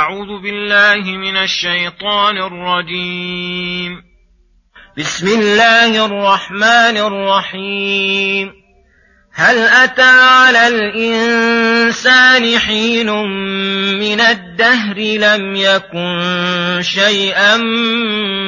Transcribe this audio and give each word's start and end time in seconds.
أعوذ 0.00 0.42
بالله 0.42 1.10
من 1.16 1.36
الشيطان 1.36 2.36
الرجيم. 2.36 4.02
بسم 4.98 5.28
الله 5.28 6.06
الرحمن 6.06 6.96
الرحيم. 6.96 8.52
هل 9.34 9.58
أتى 9.58 10.02
على 10.02 10.68
الإنسان 10.68 12.58
حين 12.58 13.06
من 13.98 14.20
الدهر 14.20 14.96
لم 14.96 15.56
يكن 15.56 16.82
شيئا 16.82 17.56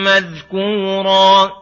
مذكورا؟ 0.04 1.61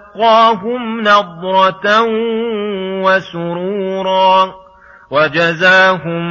لقاهم 0.15 1.01
نضرة 1.01 2.01
وسرورا 3.03 4.53
وجزاهم 5.11 6.23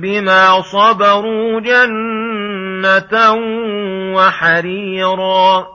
بما 0.00 0.60
صبروا 0.60 1.60
جنة 1.60 3.34
وحريرا 4.16 5.66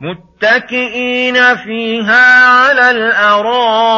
متكئين 0.00 1.56
فيها 1.56 2.46
على 2.48 2.90
الأرائك 2.90 3.92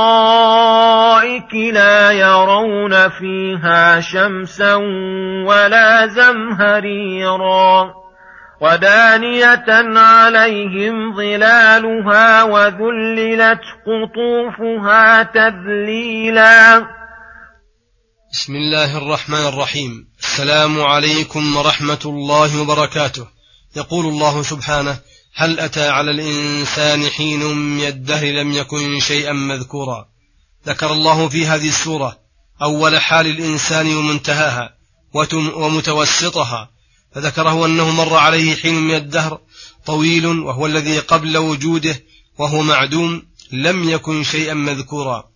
لا 1.54 2.10
يرون 2.10 3.08
فيها 3.08 4.00
شمسا 4.00 4.74
ولا 5.46 6.06
زمهريرا 6.06 7.97
ودانية 8.60 9.98
عليهم 9.98 11.16
ظلالها 11.16 12.42
وذللت 12.42 13.60
قطوفها 13.86 15.22
تذليلا. 15.22 16.78
بسم 18.32 18.54
الله 18.56 18.98
الرحمن 18.98 19.46
الرحيم. 19.46 20.08
السلام 20.18 20.80
عليكم 20.80 21.56
ورحمة 21.56 22.00
الله 22.04 22.60
وبركاته. 22.62 23.26
يقول 23.76 24.06
الله 24.06 24.42
سبحانه 24.42 24.98
هل 25.34 25.60
أتى 25.60 25.88
على 25.88 26.10
الإنسان 26.10 27.02
حين 27.02 27.44
من 27.56 27.86
الدهر 27.86 28.24
لم 28.24 28.52
يكن 28.52 29.00
شيئا 29.00 29.32
مذكورا؟ 29.32 30.08
ذكر 30.66 30.92
الله 30.92 31.28
في 31.28 31.46
هذه 31.46 31.68
السورة 31.68 32.18
أول 32.62 32.98
حال 32.98 33.26
الإنسان 33.26 33.96
ومنتهاها 33.96 34.74
ومتوسطها 35.54 36.70
فذكره 37.14 37.66
أنه 37.66 37.90
مر 37.90 38.16
عليه 38.16 38.56
حين 38.56 38.74
من 38.74 38.94
الدهر 38.94 39.40
طويل 39.86 40.26
وهو 40.26 40.66
الذي 40.66 40.98
قبل 40.98 41.36
وجوده 41.36 42.04
وهو 42.38 42.62
معدوم 42.62 43.22
لم 43.52 43.88
يكن 43.88 44.24
شيئا 44.24 44.54
مذكورا. 44.54 45.28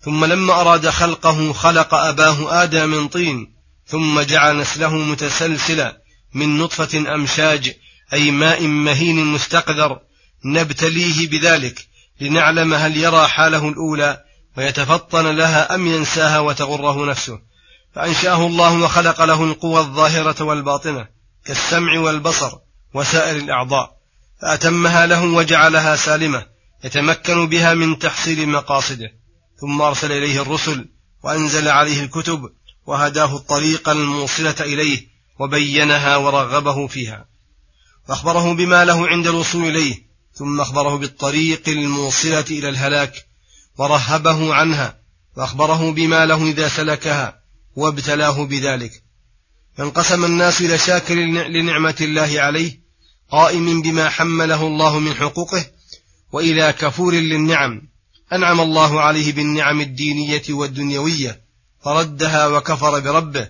ثم 0.00 0.24
لما 0.24 0.60
أراد 0.60 0.88
خلقه 0.88 1.52
خلق 1.52 1.94
أباه 1.94 2.62
آدم 2.62 2.88
من 2.88 3.08
طين 3.08 3.52
ثم 3.86 4.20
جعل 4.20 4.56
نسله 4.56 4.96
متسلسلا 4.96 6.02
من 6.34 6.58
نطفة 6.58 7.14
أمشاج 7.14 7.74
أي 8.12 8.30
ماء 8.30 8.66
مهين 8.66 9.24
مستقذر. 9.24 10.00
نبتليه 10.44 11.28
بذلك 11.28 11.86
لنعلم 12.20 12.74
هل 12.74 12.96
يرى 12.96 13.28
حاله 13.28 13.68
الأولى 13.68 14.24
ويتفطن 14.56 15.36
لها 15.36 15.74
أم 15.74 15.86
ينساها 15.86 16.38
وتغره 16.38 17.10
نفسه. 17.10 17.47
فأنشأه 17.94 18.46
الله 18.46 18.82
وخلق 18.82 19.22
له 19.22 19.44
القوى 19.44 19.80
الظاهرة 19.80 20.44
والباطنة 20.44 21.08
كالسمع 21.44 21.98
والبصر 21.98 22.58
وسائر 22.94 23.36
الأعضاء 23.36 23.98
فأتمها 24.42 25.06
له 25.06 25.24
وجعلها 25.24 25.96
سالمة 25.96 26.46
يتمكن 26.84 27.48
بها 27.48 27.74
من 27.74 27.98
تحصيل 27.98 28.48
مقاصده. 28.48 29.12
ثم 29.60 29.82
أرسل 29.82 30.12
إليه 30.12 30.42
الرسل 30.42 30.88
وأنزل 31.22 31.68
عليه 31.68 32.04
الكتب 32.04 32.50
وهداه 32.86 33.36
الطريق 33.36 33.88
الموصلة 33.88 34.54
إليه 34.60 35.06
وبينها 35.38 36.16
ورغبه 36.16 36.86
فيها. 36.86 37.28
وأخبره 38.08 38.52
بما 38.52 38.84
له 38.84 39.08
عند 39.08 39.26
الوصول 39.26 39.68
إليه 39.68 40.08
ثم 40.34 40.60
أخبره 40.60 40.96
بالطريق 40.96 41.68
الموصلة 41.68 42.44
إلى 42.50 42.68
الهلاك 42.68 43.26
ورهبه 43.78 44.54
عنها 44.54 44.98
وأخبره 45.36 45.92
بما 45.92 46.26
له 46.26 46.44
إذا 46.44 46.68
سلكها 46.68 47.37
وابتلاه 47.78 48.44
بذلك. 48.44 49.02
فانقسم 49.76 50.24
الناس 50.24 50.60
إلى 50.60 50.78
شاكر 50.78 51.14
لنعمة 51.48 51.94
الله 52.00 52.40
عليه 52.40 52.80
قائم 53.30 53.82
بما 53.82 54.08
حمله 54.08 54.66
الله 54.66 54.98
من 54.98 55.14
حقوقه 55.14 55.64
وإلى 56.32 56.74
كفور 56.78 57.14
للنعم. 57.14 57.82
أنعم 58.32 58.60
الله 58.60 59.00
عليه 59.00 59.32
بالنعم 59.32 59.80
الدينية 59.80 60.42
والدنيوية 60.50 61.40
فردها 61.84 62.46
وكفر 62.46 63.00
بربه 63.00 63.48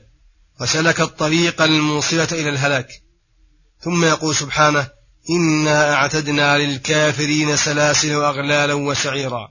وسلك 0.61 1.01
الطريق 1.01 1.63
الموصلة 1.63 2.29
إلى 2.33 2.49
الهلاك. 2.49 2.89
ثم 3.81 4.05
يقول 4.05 4.37
سبحانه 4.37 4.89
إنا 5.31 5.95
أعتدنا 5.95 6.59
للكافرين 6.59 7.57
سلاسل 7.57 8.15
وأغلالا 8.15 8.75
وسعيرا. 8.75 9.49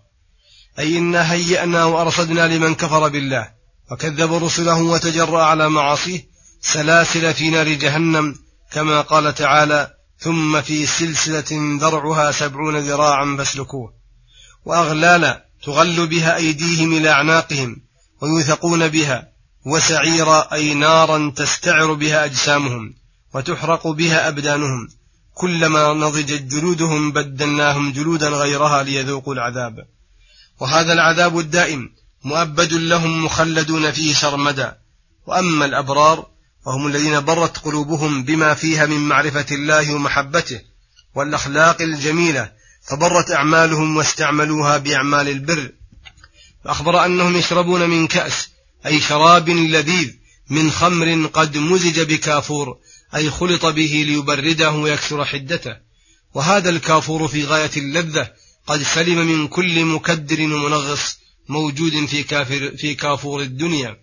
أي 0.80 0.98
إنا 0.98 1.34
هيأنا 1.34 1.86
وأرصدنا 1.86 2.48
لمن 2.48 2.76
كفر 2.76 3.08
بالله. 3.08 3.57
وكذب 3.92 4.34
رسله 4.34 4.82
وتجرأ 4.82 5.44
على 5.44 5.70
معاصيه 5.70 6.28
سلاسل 6.62 7.34
في 7.34 7.50
نار 7.50 7.74
جهنم 7.74 8.36
كما 8.72 9.02
قال 9.02 9.36
تعالى 9.36 9.94
ثم 10.20 10.62
في 10.62 10.86
سلسلة 10.86 11.78
ذرعها 11.82 12.32
سبعون 12.32 12.78
ذراعا 12.78 13.36
فاسلكوه 13.38 13.94
وأغلالا 14.66 15.46
تغل 15.64 16.08
بها 16.08 16.36
أيديهم 16.36 16.94
إلى 16.94 17.10
أعناقهم 17.10 17.82
ويوثقون 18.22 18.88
بها 18.88 19.32
وسعيرا 19.66 20.54
أي 20.54 20.74
نارا 20.74 21.34
تستعر 21.36 21.94
بها 21.94 22.26
أجسامهم 22.26 22.94
وتحرق 23.34 23.88
بها 23.88 24.28
أبدانهم 24.28 24.88
كلما 25.34 25.94
نضجت 25.94 26.42
جلودهم 26.42 27.12
بدلناهم 27.12 27.92
جلودا 27.92 28.30
غيرها 28.30 28.84
ليذوقوا 28.84 29.34
العذاب 29.34 29.88
وهذا 30.60 30.94
العذاب 30.94 31.40
الدائم 31.40 31.90
مؤبد 32.24 32.74
لهم 32.74 33.26
مخلدون 33.26 33.92
فيه 33.92 34.14
سرمدا 34.14 34.78
وأما 35.28 35.66
الأبرار 35.66 36.28
وهم 36.66 36.88
الذين 36.88 37.20
برت 37.20 37.58
قلوبهم 37.58 38.24
بما 38.24 38.54
فيها 38.54 38.86
من 38.86 39.00
معرفة 39.00 39.46
الله 39.52 39.94
ومحبته 39.94 40.62
والأخلاق 41.16 41.82
الجميلة 41.82 42.52
فبرت 42.88 43.32
أعمالهم 43.32 43.98
واستعملوها 43.98 44.78
بأعمال 44.78 45.30
البر. 45.30 45.72
فأخبر 46.64 47.06
أنهم 47.06 47.38
يشربون 47.38 47.90
من 47.90 48.08
كأس 48.08 48.50
أي 48.86 49.02
شراب 49.02 49.50
لذيذ 49.50 50.14
من 50.50 50.72
خمر 50.72 51.30
قد 51.34 51.58
مزج 51.58 52.02
بكافور 52.02 52.78
أي 53.16 53.30
خلط 53.30 53.66
به 53.66 54.04
ليبرده 54.08 54.72
ويكسر 54.72 55.26
حدته. 55.26 55.76
وهذا 56.34 56.70
الكافور 56.70 57.28
في 57.28 57.46
غاية 57.46 57.72
اللذة 57.78 58.32
قد 58.68 58.84
سلم 58.84 59.28
من 59.28 59.48
كل 59.48 59.86
مكدر 59.86 60.42
ومنغص. 60.42 61.18
موجود 61.50 62.06
في 62.06 62.24
كافر 62.24 62.78
في 62.78 62.96
كافور 62.96 63.42
الدنيا. 63.42 63.98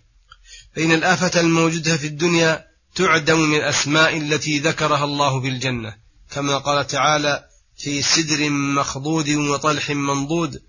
فإن 0.77 0.93
الآفة 0.93 1.41
الموجودة 1.41 1.97
في 1.97 2.07
الدنيا 2.07 2.65
تعدم 2.95 3.41
من 3.41 3.57
الأسماء 3.57 4.17
التي 4.17 4.59
ذكرها 4.59 5.05
الله 5.05 5.41
في 5.41 5.49
الجنة 5.49 5.95
كما 6.31 6.59
قال 6.59 6.87
تعالى 6.87 7.45
في 7.79 8.03
سدر 8.03 8.51
مخضود 8.51 9.29
وطلح 9.31 9.91
منضود 9.91 10.63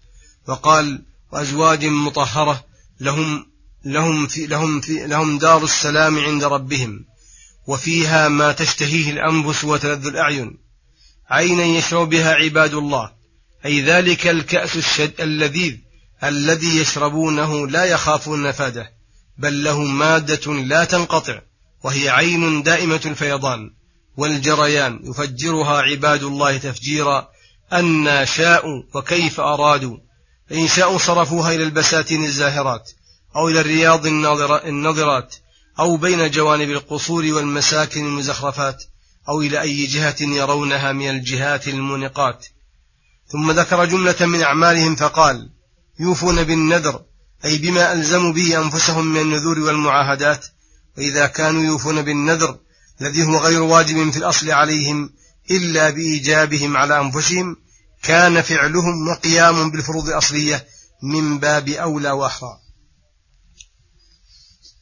وقال 0.47 1.05
وأزواج 1.31 1.85
مطهرة 1.85 2.65
لهم 2.99 3.45
لهم 3.85 4.27
في 4.27 4.47
لهم 4.47 4.81
في 4.81 5.07
لهم 5.07 5.37
دار 5.37 5.63
السلام 5.63 6.19
عند 6.19 6.43
ربهم 6.43 7.05
وفيها 7.67 8.29
ما 8.29 8.51
تشتهيه 8.51 9.11
الأنفس 9.11 9.63
وتلذ 9.63 10.07
الأعين. 10.07 10.57
عينا 11.29 11.63
يشرب 11.63 12.09
بها 12.09 12.33
عباد 12.33 12.73
الله 12.73 13.11
أي 13.65 13.81
ذلك 13.81 14.27
الكأس 14.27 14.99
اللذيذ. 15.19 15.77
الذي 16.29 16.77
يشربونه 16.77 17.67
لا 17.67 17.85
يخافون 17.85 18.43
نفاده 18.43 18.91
بل 19.37 19.63
له 19.63 19.83
مادة 19.83 20.53
لا 20.53 20.85
تنقطع 20.85 21.41
وهي 21.83 22.09
عين 22.09 22.63
دائمة 22.63 23.01
الفيضان 23.05 23.71
والجريان. 24.17 24.99
يفجرها 25.03 25.81
عباد 25.81 26.23
الله 26.23 26.57
تفجيرا 26.57 27.27
أن 27.73 28.25
شاءوا 28.25 28.83
وكيف 28.93 29.39
أرادوا 29.39 29.97
فإن 30.49 30.67
شاءوا 30.67 30.97
صرفوها 30.97 31.55
إلى 31.55 31.63
البساتين 31.63 32.23
الزاهرات 32.23 32.91
أو 33.35 33.49
إلى 33.49 33.61
الرياض 33.61 34.05
النظرات 34.65 35.35
أو 35.79 35.97
بين 35.97 36.31
جوانب 36.31 36.69
القصور 36.69 37.25
والمساكن 37.25 38.05
المزخرفات 38.05 38.83
أو 39.29 39.41
إلى 39.41 39.61
أي 39.61 39.85
جهة 39.85 40.15
يرونها 40.21 40.91
من 40.91 41.09
الجهات 41.09 41.67
المنقات. 41.67 42.45
ثم 43.27 43.51
ذكر 43.51 43.85
جملة 43.85 44.25
من 44.25 44.41
أعمالهم 44.41 44.95
فقال 44.95 45.49
يوفون 45.99 46.43
بالنذر 46.43 47.01
أي 47.45 47.57
بما 47.57 47.93
ألزموا 47.93 48.33
به 48.33 48.61
أنفسهم 48.61 49.05
من 49.05 49.21
النذور 49.21 49.59
والمعاهدات. 49.59 50.45
وإذا 50.97 51.27
كانوا 51.27 51.63
يوفون 51.63 52.01
بالنذر 52.01 52.57
الذي 53.01 53.23
هو 53.23 53.37
غير 53.37 53.61
واجب 53.61 54.09
في 54.09 54.17
الأصل 54.17 54.51
عليهم 54.51 55.09
إلا 55.51 55.89
بإيجابهم 55.89 56.77
على 56.77 56.99
أنفسهم 56.99 57.55
كان 58.03 58.41
فعلهم 58.41 59.07
وقيام 59.07 59.71
بالفروض 59.71 60.07
الأصلية 60.07 60.67
من 61.03 61.39
باب 61.39 61.69
أولى 61.69 62.11
وأحرى 62.11 62.59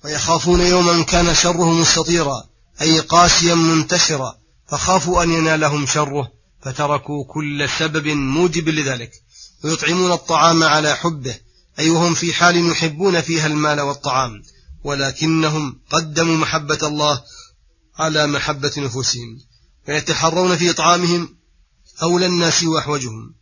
ويخافون 0.04 0.62
يوما 0.62 1.04
كان 1.04 1.36
شره 1.36 1.74
مستطيرا 1.74 2.44
أي 2.81 3.00
قاسيا 3.00 3.56
منتشرا 3.56 4.38
فخافوا 4.68 5.24
أن 5.24 5.31
ينالهم 5.31 5.86
شره 5.86 6.31
فتركوا 6.62 7.25
كل 7.33 7.69
سبب 7.80 8.07
موجب 8.07 8.69
لذلك. 8.69 9.12
ويطعمون 9.63 10.12
الطعام 10.12 10.63
على 10.63 10.95
حبه 10.95 11.36
أي 11.80 11.89
وهم 11.89 12.13
في 12.13 12.33
حال 12.33 12.71
يحبون 12.71 13.21
فيها 13.21 13.48
المال 13.48 13.81
والطعام 13.81 14.44
ولكنهم 14.83 15.80
قدموا 15.89 16.38
محبة 16.38 16.80
الله 16.83 17.24
على 17.98 18.27
محبة 18.27 18.71
نفوسهم 18.77 19.39
ويتحرون 19.88 20.57
في 20.57 20.69
إطعامهم 20.69 21.36
أولى 22.04 22.25
الناس 22.25 22.63
وأحوجهم 22.63 23.33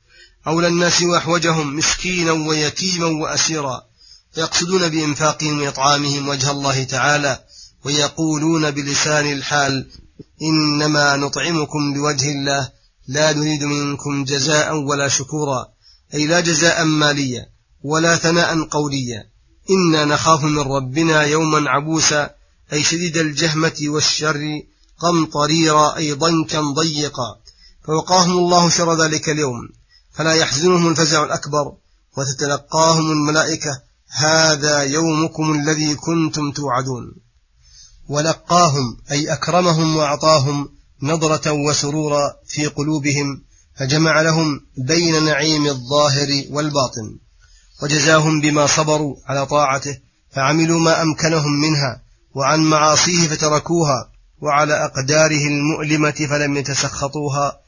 أولى 0.47 0.67
الناس 0.67 1.01
وأحوجهم 1.01 1.75
مسكينا 1.75 2.31
ويتيما 2.31 3.05
وأسيرا 3.05 3.81
فيقصدون 4.33 4.89
بإنفاقهم 4.89 5.61
وإطعامهم 5.61 6.27
وجه 6.27 6.51
الله 6.51 6.83
تعالى 6.83 7.43
ويقولون 7.85 8.71
بلسان 8.71 9.31
الحال 9.31 9.89
إنما 10.41 11.15
نطعمكم 11.15 11.93
لوجه 11.95 12.31
الله 12.31 12.69
لا 13.07 13.33
نريد 13.33 13.63
منكم 13.63 14.23
جزاء 14.23 14.75
ولا 14.75 15.07
شكورا. 15.07 15.67
أي 16.13 16.27
لا 16.27 16.39
جزاء 16.39 16.83
ماليا 16.83 17.45
ولا 17.83 18.15
ثناء 18.15 18.63
قوليا. 18.63 19.23
إنا 19.69 20.05
نخاف 20.05 20.43
من 20.43 20.59
ربنا 20.59 21.21
يوما 21.21 21.69
عبوسا 21.69 22.29
أي 22.73 22.83
شديد 22.83 23.17
الجهمة 23.17 23.77
والشر 23.81 24.61
قمطريرا 24.99 25.97
أي 25.97 26.13
ضنكا 26.13 26.61
ضيقا. 26.61 27.39
فوقاهم 27.85 28.31
الله 28.31 28.69
شر 28.69 29.03
ذلك 29.03 29.29
اليوم 29.29 29.69
فلا 30.11 30.33
يحزنهم 30.33 30.87
الفزع 30.87 31.23
الأكبر 31.23 31.73
وتتلقاهم 32.17 33.11
الملائكة 33.11 33.81
هذا 34.09 34.83
يومكم 34.83 35.53
الذي 35.53 35.95
كنتم 35.95 36.51
توعدون. 36.51 37.15
ولقاهم 38.09 38.97
أي 39.11 39.33
أكرمهم 39.33 39.95
وأعطاهم 39.95 40.69
نظرة 41.03 41.51
وسرورا 41.51 42.35
في 42.47 42.67
قلوبهم 42.67 43.43
فجمع 43.75 44.21
لهم 44.21 44.61
بين 44.77 45.23
نعيم 45.25 45.67
الظاهر 45.67 46.43
والباطن 46.49 47.19
وجزاهم 47.83 48.41
بما 48.41 48.65
صبروا 48.67 49.15
على 49.25 49.45
طاعته 49.45 49.97
فعملوا 50.31 50.79
ما 50.79 51.01
أمكنهم 51.01 51.51
منها 51.51 52.01
وعن 52.33 52.59
معاصيه 52.59 53.27
فتركوها 53.27 54.11
وعلى 54.41 54.85
أقداره 54.85 55.47
المؤلمة 55.47 56.27
فلم 56.29 56.57
يتسخطوها 56.57 57.61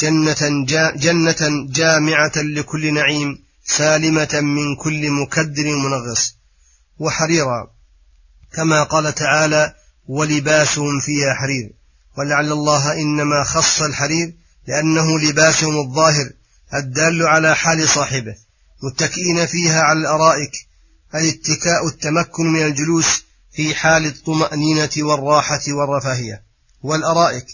جنة, 0.00 0.64
جا 0.66 0.96
جنة 0.96 1.66
جامعة 1.70 2.32
لكل 2.36 2.94
نعيم 2.94 3.38
سالمة 3.64 4.40
من 4.40 4.76
كل 4.76 5.10
مكدر 5.10 5.76
منغص. 5.76 6.36
وحريرا 6.98 7.70
كما 8.52 8.82
قال 8.82 9.14
تعالى 9.14 9.74
ولباسهم 10.08 11.00
فيها 11.00 11.34
حرير 11.34 11.72
ولعل 12.18 12.52
الله 12.52 12.92
إنما 12.92 13.44
خص 13.44 13.82
الحرير 13.82 14.34
لأنه 14.68 15.18
لباسهم 15.18 15.78
الظاهر 15.78 16.30
الدال 16.74 17.26
على 17.26 17.56
حال 17.56 17.88
صاحبه 17.88 18.34
متكئين 18.82 19.46
فيها 19.46 19.80
على 19.80 19.98
الأرائك 19.98 20.52
الاتكاء 21.14 21.86
التمكن 21.86 22.46
من 22.52 22.62
الجلوس 22.62 23.24
في 23.52 23.74
حال 23.74 24.06
الطمأنينة 24.06 24.90
والراحة 24.98 25.62
والرفاهية. 25.68 26.42
والأرائك 26.82 27.46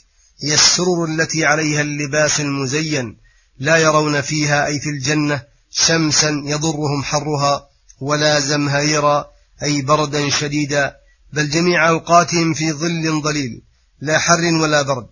هي 0.43 0.55
السرر 0.55 1.05
التي 1.05 1.45
عليها 1.45 1.81
اللباس 1.81 2.41
المزين 2.41 3.17
لا 3.59 3.77
يرون 3.77 4.21
فيها 4.21 4.67
أي 4.67 4.81
في 4.81 4.91
الجنة 4.91 5.43
شمسا 5.71 6.43
يضرهم 6.47 7.05
حرها 7.05 7.69
ولا 8.01 8.41
زمهريرا 8.41 9.27
أي 9.63 9.83
بردا 9.83 10.31
شديدا. 10.31 10.97
بل 11.33 11.51
جميع 11.51 11.89
أوقاتهم 11.89 12.55
في 12.55 12.73
ظل 12.73 13.23
ظليل 13.23 13.63
لا 14.01 14.19
حر 14.19 14.45
ولا 14.45 14.83
برد. 14.83 15.09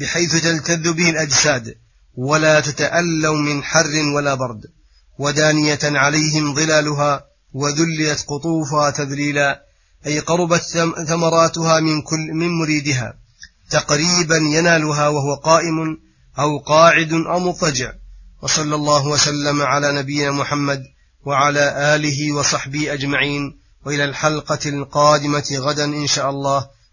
بحيث 0.00 0.42
تلتذ 0.42 0.92
به 0.92 1.10
الأجساد 1.10 1.74
ولا 2.14 2.60
تتألوا 2.60 3.36
من 3.36 3.62
حر 3.64 3.94
ولا 4.14 4.34
برد 4.34 4.62
ودانية 5.18 5.78
عليهم 5.84 6.54
ظلالها 6.54 7.24
وذللت 7.52 8.24
قطوفها 8.28 8.90
تذليلا 8.90 9.62
أي 10.06 10.18
قربت 10.18 10.62
ثمراتها 11.08 11.80
من 11.80 12.02
كل 12.02 12.32
من 12.32 12.48
مريدها 12.48 13.14
تقريبا 13.70 14.36
ينالها 14.36 15.08
وهو 15.08 15.34
قائم 15.34 15.98
أو 16.38 16.58
قاعد 16.58 17.12
أو 17.12 17.38
مضطجع. 17.38 17.92
وصلى 18.42 18.74
الله 18.74 19.06
وسلم 19.06 19.62
على 19.62 19.92
نبينا 19.92 20.30
محمد 20.30 20.82
وعلى 21.24 21.94
آله 21.96 22.32
وصحبه 22.32 22.92
أجمعين 22.92 23.58
وإلى 23.86 24.04
الحلقة 24.04 24.68
القادمة 24.68 25.44
غدا 25.52 25.84
إن 25.84 26.06
شاء 26.06 26.30
الله. 26.30 26.66